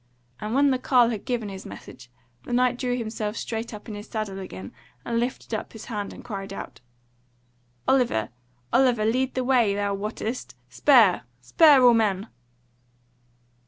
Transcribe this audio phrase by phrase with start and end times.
[0.39, 2.09] And when the carle had given his message
[2.43, 4.73] the Knight drew himself straight up in his saddle again
[5.05, 6.81] and lifted up his hand and cried out:
[7.87, 8.29] "Oliver!
[8.73, 9.05] Oliver!
[9.05, 10.55] lead on the way thou wottest!
[10.69, 11.21] Spur!
[11.39, 12.29] spur, all men!"